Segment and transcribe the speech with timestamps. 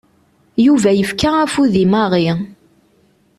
[0.65, 2.27] Yuba yefka afud i Mary.